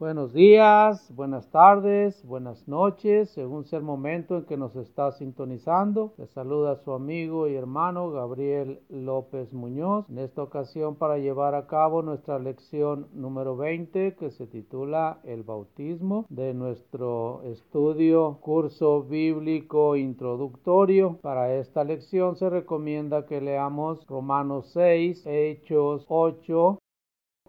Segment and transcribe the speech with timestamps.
[0.00, 6.14] Buenos días, buenas tardes, buenas noches, según sea el momento en que nos está sintonizando.
[6.16, 11.66] Le saluda su amigo y hermano Gabriel López Muñoz, en esta ocasión para llevar a
[11.66, 19.96] cabo nuestra lección número 20 que se titula El bautismo de nuestro estudio curso bíblico
[19.96, 21.18] introductorio.
[21.20, 26.78] Para esta lección se recomienda que leamos Romanos 6, Hechos 8,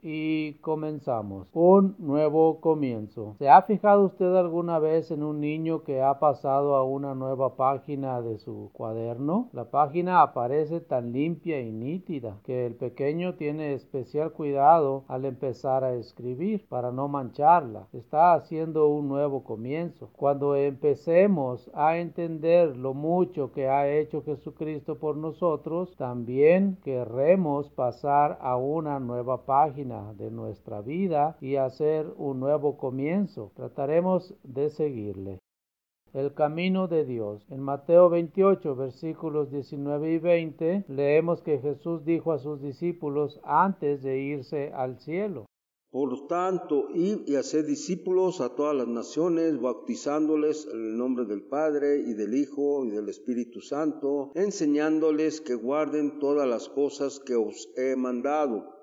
[0.01, 1.47] y comenzamos.
[1.53, 3.35] Un nuevo comienzo.
[3.37, 7.55] ¿Se ha fijado usted alguna vez en un niño que ha pasado a una nueva
[7.55, 9.49] página de su cuaderno?
[9.53, 15.83] La página aparece tan limpia y nítida que el pequeño tiene especial cuidado al empezar
[15.83, 17.87] a escribir para no mancharla.
[17.93, 20.09] Está haciendo un nuevo comienzo.
[20.15, 28.39] Cuando empecemos a entender lo mucho que ha hecho Jesucristo por nosotros, también querremos pasar
[28.41, 33.51] a una nueva página de nuestra vida y hacer un nuevo comienzo.
[33.55, 35.39] Trataremos de seguirle.
[36.13, 37.45] El camino de Dios.
[37.49, 44.01] En Mateo 28, versículos 19 y 20, leemos que Jesús dijo a sus discípulos antes
[44.01, 45.45] de irse al cielo.
[45.89, 51.43] Por tanto, id y haced discípulos a todas las naciones, bautizándoles en el nombre del
[51.43, 57.35] Padre y del Hijo y del Espíritu Santo, enseñándoles que guarden todas las cosas que
[57.35, 58.80] os he mandado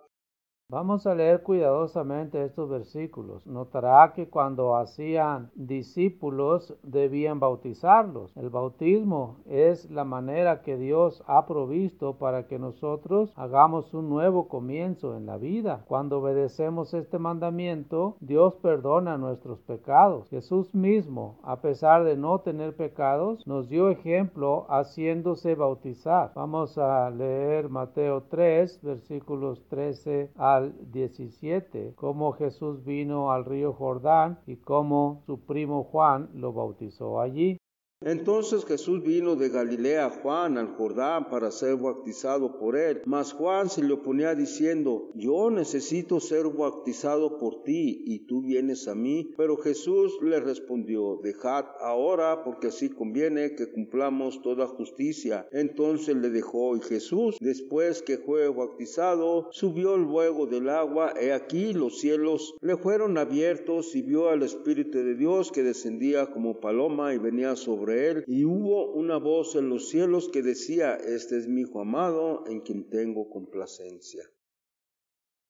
[0.71, 3.47] Vamos a leer cuidadosamente estos versículos.
[3.47, 8.37] Notará que cuando hacían discípulos debían bautizarlos.
[8.37, 14.49] El bautismo es la manera que Dios ha provisto para que nosotros hagamos un nuevo
[14.49, 15.87] comienzo en la vida.
[15.89, 20.29] Cuando obedecemos este mandamiento, Dios perdona nuestros pecados.
[20.29, 26.33] Jesús mismo, a pesar de no tener pecados, nos dio ejemplo haciéndose bautizar.
[26.35, 34.39] Vamos a leer Mateo 3, versículos 13 a 17, cómo Jesús vino al río Jordán
[34.47, 37.58] y cómo su primo Juan lo bautizó allí.
[38.01, 43.03] Entonces Jesús vino de Galilea a Juan al Jordán para ser bautizado por él.
[43.07, 48.87] Mas Juan se le oponía diciendo, yo necesito ser bautizado por ti y tú vienes
[48.87, 49.35] a mí.
[49.37, 55.49] Pero Jesús le respondió, dejad ahora porque así conviene que cumplamos toda justicia.
[55.51, 61.15] Entonces le dejó y Jesús, después que fue bautizado, subió luego del agua.
[61.21, 66.31] He aquí los cielos le fueron abiertos y vio al Espíritu de Dios que descendía
[66.31, 70.95] como paloma y venía sobre él, y hubo una voz en los cielos que decía,
[70.95, 74.23] Este es mi Hijo amado, en quien tengo complacencia.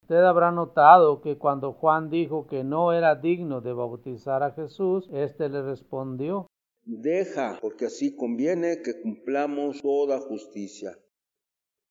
[0.02, 5.08] Usted habrá notado que cuando Juan dijo que no era digno de bautizar a Jesús,
[5.12, 6.46] éste le respondió,
[6.90, 10.98] Deja, porque así conviene que cumplamos toda justicia.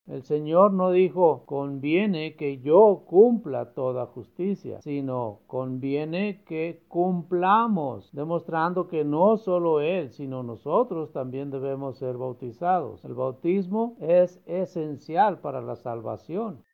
[0.08, 8.88] El Señor no dijo, conviene que yo cumpla toda justicia, sino conviene que cumplamos, demostrando
[8.88, 13.04] que no solo Él, sino nosotros también debemos ser bautizados.
[13.04, 16.64] El bautismo es esencial para la salvación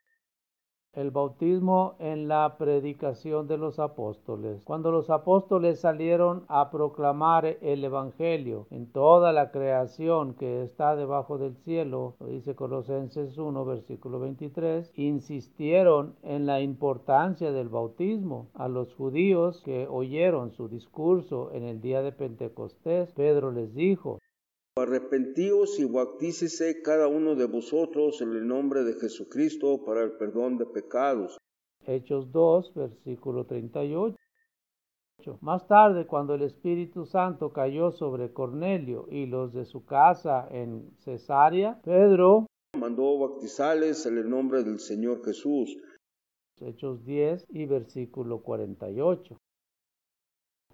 [0.97, 4.65] el bautismo en la predicación de los apóstoles.
[4.65, 11.39] Cuando los apóstoles salieron a proclamar el Evangelio en toda la creación que está debajo
[11.39, 18.49] del cielo, lo dice Colosenses 1, versículo 23, insistieron en la importancia del bautismo.
[18.55, 24.19] A los judíos que oyeron su discurso en el día de Pentecostés, Pedro les dijo,
[24.77, 30.59] Arrepentíos y bautícese cada uno de vosotros en el nombre de Jesucristo para el perdón
[30.59, 31.39] de pecados.
[31.87, 34.17] Hechos 2, versículo 38.
[35.43, 40.91] Más tarde, cuando el Espíritu Santo cayó sobre Cornelio y los de su casa en
[40.99, 42.47] Cesarea, Pedro
[42.77, 45.79] mandó bautizarles en el nombre del Señor Jesús.
[46.61, 49.39] Hechos 10 y versículo 48.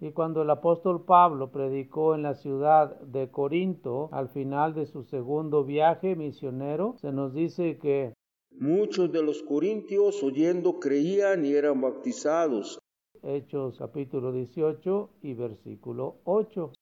[0.03, 5.03] Y cuando el apóstol Pablo predicó en la ciudad de Corinto al final de su
[5.03, 8.15] segundo viaje misionero, se nos dice que
[8.49, 12.79] muchos de los corintios oyendo creían y eran bautizados.
[13.21, 16.73] Hechos capítulo 18 y versículo 8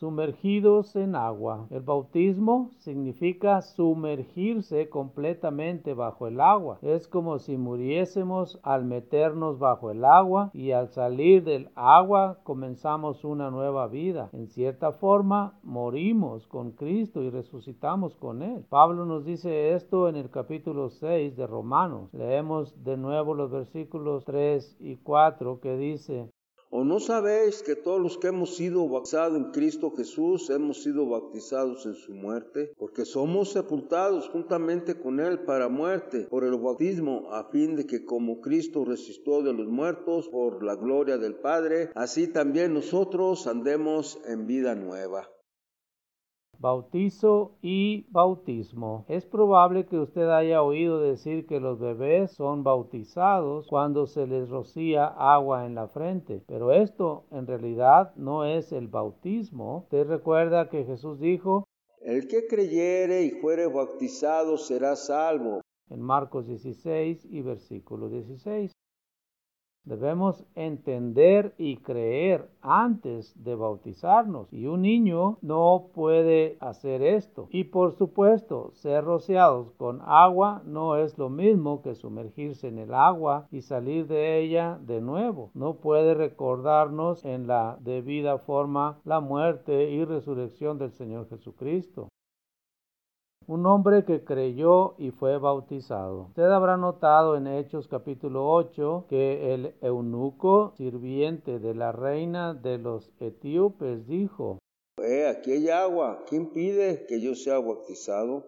[0.00, 1.66] sumergidos en agua.
[1.68, 6.78] El bautismo significa sumergirse completamente bajo el agua.
[6.80, 13.24] Es como si muriésemos al meternos bajo el agua y al salir del agua comenzamos
[13.24, 14.30] una nueva vida.
[14.32, 18.64] En cierta forma morimos con Cristo y resucitamos con Él.
[18.70, 22.08] Pablo nos dice esto en el capítulo 6 de Romanos.
[22.14, 26.30] Leemos de nuevo los versículos 3 y 4 que dice,
[26.72, 31.04] ¿O no sabéis que todos los que hemos sido bautizados en Cristo Jesús hemos sido
[31.04, 32.72] bautizados en su muerte?
[32.78, 38.04] Porque somos sepultados juntamente con Él para muerte por el bautismo, a fin de que
[38.04, 44.20] como Cristo resistió de los muertos por la gloria del Padre, así también nosotros andemos
[44.24, 45.28] en vida nueva.
[46.60, 49.06] Bautizo y bautismo.
[49.08, 54.50] Es probable que usted haya oído decir que los bebés son bautizados cuando se les
[54.50, 59.78] rocía agua en la frente, pero esto en realidad no es el bautismo.
[59.84, 61.64] Usted recuerda que Jesús dijo,
[62.02, 65.62] El que creyere y fuere bautizado será salvo.
[65.88, 68.70] En Marcos 16 y versículo 16.
[69.90, 74.46] Debemos entender y creer antes de bautizarnos.
[74.52, 77.48] Y un niño no puede hacer esto.
[77.50, 82.94] Y por supuesto, ser rociados con agua no es lo mismo que sumergirse en el
[82.94, 85.50] agua y salir de ella de nuevo.
[85.54, 92.06] No puede recordarnos en la debida forma la muerte y resurrección del Señor Jesucristo
[93.50, 96.26] un hombre que creyó y fue bautizado.
[96.28, 102.78] Usted habrá notado en Hechos capítulo 8 que el eunuco sirviente de la reina de
[102.78, 104.60] los etíopes dijo,
[105.02, 108.46] eh, aquí hay agua, ¿quién pide que yo sea bautizado?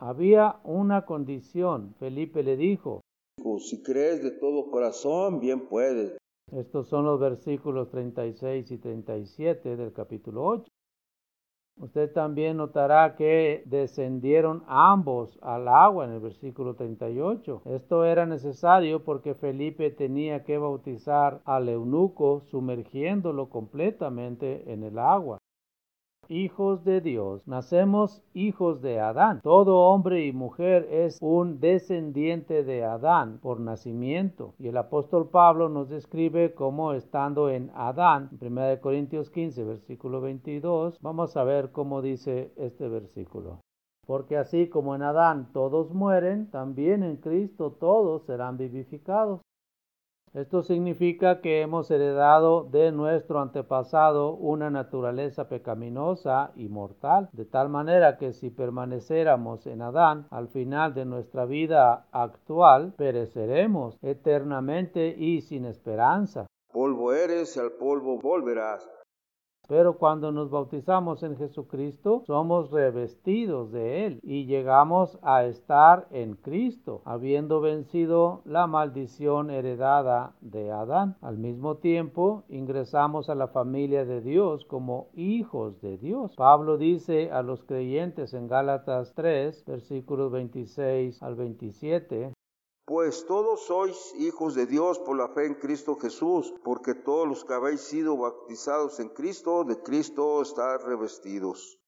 [0.00, 3.02] Había una condición, Felipe le dijo,
[3.60, 6.16] si crees de todo corazón, bien puedes.
[6.50, 10.68] Estos son los versículos 36 y 37 del capítulo 8.
[11.76, 17.62] Usted también notará que descendieron ambos al agua en el versículo 38.
[17.64, 25.40] Esto era necesario porque Felipe tenía que bautizar al eunuco sumergiéndolo completamente en el agua
[26.28, 27.46] hijos de Dios.
[27.46, 29.40] Nacemos hijos de Adán.
[29.42, 34.54] Todo hombre y mujer es un descendiente de Adán por nacimiento.
[34.58, 38.30] Y el apóstol Pablo nos describe como estando en Adán.
[38.40, 43.60] En 1 Corintios 15, versículo 22, vamos a ver cómo dice este versículo.
[44.06, 49.40] Porque así como en Adán todos mueren, también en Cristo todos serán vivificados.
[50.34, 57.68] Esto significa que hemos heredado de nuestro antepasado una naturaleza pecaminosa y mortal, de tal
[57.68, 65.40] manera que si permaneciéramos en Adán al final de nuestra vida actual, pereceremos eternamente y
[65.40, 66.46] sin esperanza.
[66.72, 69.03] Polvo eres, al polvo volverás.
[69.66, 76.34] Pero cuando nos bautizamos en Jesucristo, somos revestidos de Él y llegamos a estar en
[76.34, 81.16] Cristo, habiendo vencido la maldición heredada de Adán.
[81.22, 86.34] Al mismo tiempo, ingresamos a la familia de Dios como hijos de Dios.
[86.36, 92.33] Pablo dice a los creyentes en Gálatas 3, versículos 26 al 27,
[92.86, 97.44] pues todos sois hijos de Dios por la fe en Cristo Jesús, porque todos los
[97.44, 101.78] que habéis sido bautizados en Cristo, de Cristo están revestidos.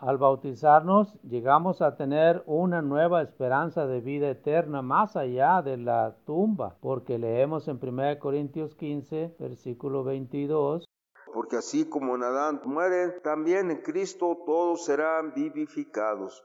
[0.00, 6.14] Al bautizarnos llegamos a tener una nueva esperanza de vida eterna más allá de la
[6.26, 10.84] tumba, porque leemos en 1 Corintios 15, versículo 22.
[11.32, 16.44] Porque así como en Adán mueren, también en Cristo todos serán vivificados.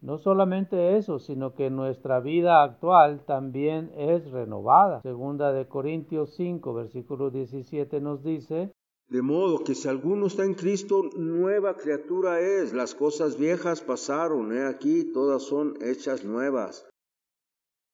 [0.00, 5.00] No solamente eso, sino que nuestra vida actual también es renovada.
[5.02, 8.72] Segunda de Corintios 5, versículo 17 nos dice,
[9.08, 12.74] de modo que si alguno está en Cristo, nueva criatura es.
[12.74, 16.86] Las cosas viejas pasaron, he aquí, todas son hechas nuevas.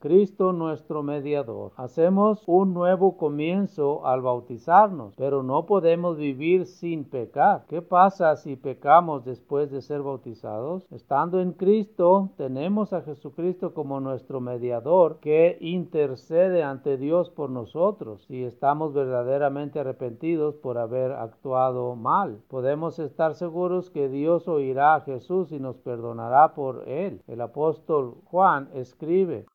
[0.05, 1.73] Cristo nuestro mediador.
[1.77, 7.64] Hacemos un nuevo comienzo al bautizarnos, pero no podemos vivir sin pecar.
[7.69, 10.87] ¿Qué pasa si pecamos después de ser bautizados?
[10.90, 18.25] Estando en Cristo, tenemos a Jesucristo como nuestro mediador que intercede ante Dios por nosotros
[18.25, 22.43] si estamos verdaderamente arrepentidos por haber actuado mal.
[22.49, 27.23] Podemos estar seguros que Dios oirá a Jesús y nos perdonará por él.
[27.26, 29.47] El apóstol Juan escribe,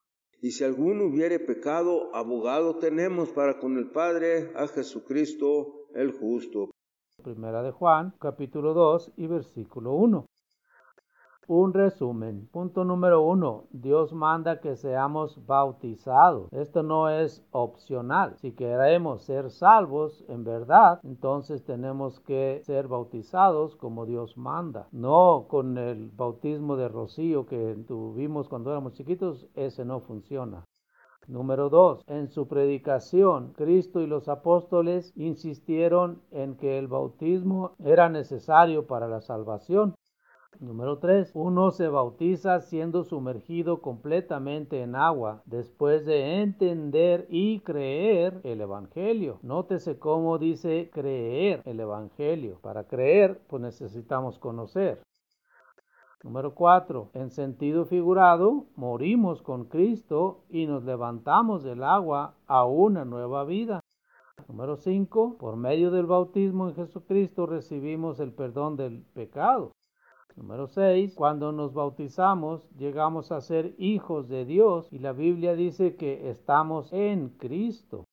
[0.42, 6.72] y si alguno hubiere pecado, abogado tenemos para con el Padre a Jesucristo el justo.
[7.24, 10.26] Primera de Juan, capítulo 2 y versículo 1.
[11.52, 12.48] Un resumen.
[12.52, 13.64] Punto número uno.
[13.72, 16.48] Dios manda que seamos bautizados.
[16.54, 18.36] Esto no es opcional.
[18.38, 24.90] Si queremos ser salvos en verdad, entonces tenemos que ser bautizados como Dios manda.
[24.92, 29.48] No con el bautismo de rocío que tuvimos cuando éramos chiquitos.
[29.56, 30.66] Ese no funciona.
[31.28, 32.04] Número 2.
[32.06, 39.08] En su predicación, Cristo y los apóstoles insistieron en que el bautismo era necesario para
[39.08, 39.96] la salvación.
[40.60, 41.32] Número 3.
[41.36, 49.40] Uno se bautiza siendo sumergido completamente en agua después de entender y creer el Evangelio.
[49.42, 52.60] Nótese cómo dice creer el Evangelio.
[52.62, 55.02] Para creer, pues necesitamos conocer.
[56.24, 57.12] Número 4.
[57.14, 63.80] En sentido figurado, morimos con Cristo y nos levantamos del agua a una nueva vida.
[64.50, 65.38] Número 5.
[65.38, 69.72] Por medio del bautismo en Jesucristo recibimos el perdón del pecado.
[70.40, 71.16] Número 6.
[71.16, 76.94] Cuando nos bautizamos llegamos a ser hijos de Dios y la Biblia dice que estamos
[76.94, 78.06] en Cristo.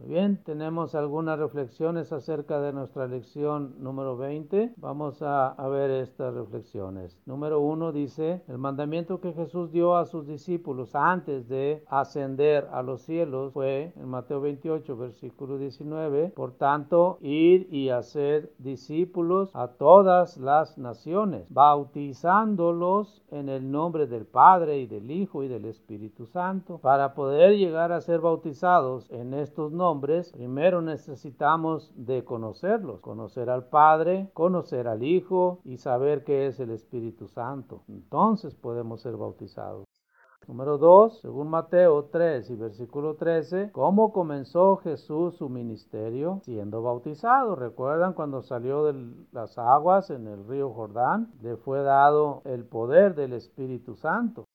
[0.00, 4.72] Muy bien, tenemos algunas reflexiones acerca de nuestra lección número 20.
[4.78, 7.20] Vamos a, ver estas reflexiones.
[7.26, 12.82] Número 1 dice, el mandamiento que Jesús dio a sus discípulos antes de ascender a
[12.82, 16.32] los cielos fue en Mateo 28, versículo 19.
[16.34, 24.24] Por tanto, ir y hacer discípulos a todas las naciones, bautizándolos en el nombre del
[24.24, 26.78] Padre y del Hijo y del Espíritu Santo.
[26.78, 29.89] Para poder llegar a ser bautizados en estos nombres,
[30.32, 36.70] primero necesitamos de conocerlos, conocer al Padre, conocer al Hijo y saber qué es el
[36.70, 37.82] Espíritu Santo.
[37.88, 39.86] Entonces podemos ser bautizados.
[40.46, 46.40] Número 2, según Mateo 3 y versículo 13, ¿cómo comenzó Jesús su ministerio?
[46.42, 47.54] Siendo bautizado.
[47.54, 51.32] ¿Recuerdan cuando salió de las aguas en el río Jordán?
[51.40, 54.46] Le fue dado el poder del Espíritu Santo.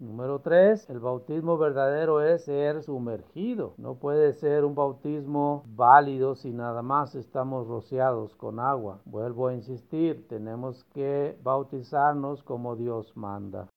[0.00, 0.88] Número 3.
[0.88, 3.74] El bautismo verdadero es ser sumergido.
[3.76, 9.02] No puede ser un bautismo válido si nada más estamos rociados con agua.
[9.04, 13.68] Vuelvo a insistir, tenemos que bautizarnos como Dios manda.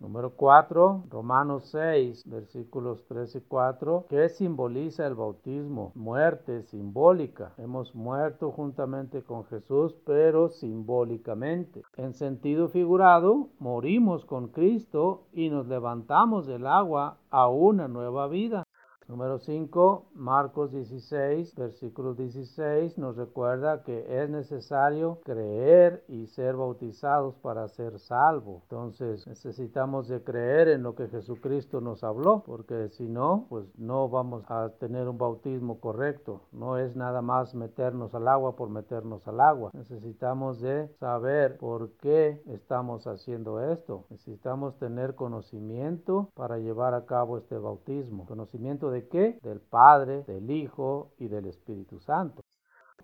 [0.00, 5.92] Número 4, Romanos 6, versículos 3 y 4, ¿Qué simboliza el bautismo?
[5.94, 7.52] Muerte simbólica.
[7.58, 11.82] Hemos muerto juntamente con Jesús, pero simbólicamente.
[11.98, 18.64] En sentido figurado, morimos con Cristo y nos levantamos del agua a una nueva vida.
[19.10, 27.34] Número 5, Marcos 16, versículo 16 nos recuerda que es necesario creer y ser bautizados
[27.38, 28.60] para ser salvo.
[28.62, 34.08] Entonces necesitamos de creer en lo que Jesucristo nos habló, porque si no, pues no
[34.08, 36.42] vamos a tener un bautismo correcto.
[36.52, 39.72] No es nada más meternos al agua por meternos al agua.
[39.74, 44.04] Necesitamos de saber por qué estamos haciendo esto.
[44.08, 48.24] Necesitamos tener conocimiento para llevar a cabo este bautismo.
[48.26, 49.38] Conocimiento de qué?
[49.42, 52.42] Del Padre, del Hijo y del Espíritu Santo.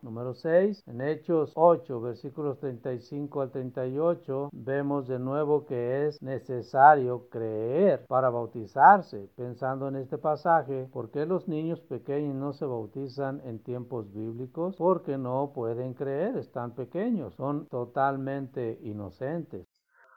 [0.03, 0.85] Número 6.
[0.87, 8.31] En Hechos 8, versículos 35 al 38, vemos de nuevo que es necesario creer para
[8.31, 9.29] bautizarse.
[9.37, 14.76] Pensando en este pasaje, ¿por qué los niños pequeños no se bautizan en tiempos bíblicos?
[14.76, 19.67] Porque no pueden creer, están pequeños, son totalmente inocentes.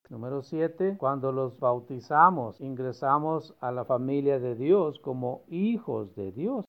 [0.10, 0.98] Número 7.
[0.98, 6.66] Cuando los bautizamos, ingresamos a la familia de Dios como hijos de Dios.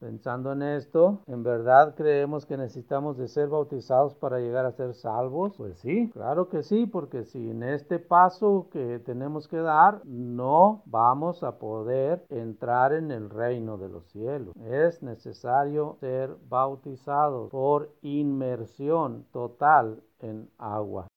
[0.00, 4.94] Pensando en esto, ¿en verdad creemos que necesitamos de ser bautizados para llegar a ser
[4.94, 5.52] salvos?
[5.58, 10.82] Pues sí, claro que sí, porque si en este paso que tenemos que dar no
[10.86, 14.54] vamos a poder entrar en el reino de los cielos.
[14.56, 21.09] Es necesario ser bautizados por inmersión total en agua.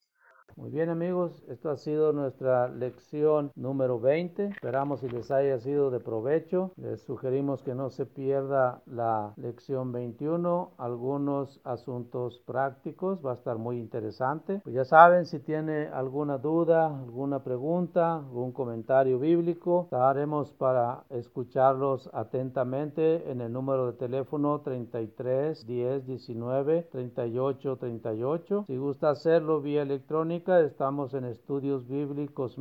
[0.56, 4.50] Muy bien amigos, esto ha sido nuestra lección número 20.
[4.50, 6.72] Esperamos si les haya sido de provecho.
[6.78, 13.58] Les sugerimos que no se pierda la lección 21, algunos asuntos prácticos, va a estar
[13.58, 14.62] muy interesante.
[14.64, 22.12] Pues ya saben, si tiene alguna duda, alguna pregunta, algún comentario bíblico, estaremos para escucharlos
[22.14, 28.66] atentamente en el número de teléfono 33 10 19 38 38.
[28.68, 32.58] Si gusta hacerlo vía electrónica, estamos en estudios bíblicos